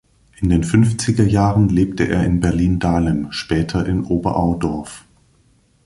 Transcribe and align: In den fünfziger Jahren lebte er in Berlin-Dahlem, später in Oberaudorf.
In 0.39 0.49
den 0.49 0.63
fünfziger 0.63 1.25
Jahren 1.25 1.69
lebte 1.69 2.07
er 2.07 2.25
in 2.25 2.39
Berlin-Dahlem, 2.39 3.31
später 3.31 3.85
in 3.85 4.03
Oberaudorf. 4.03 5.05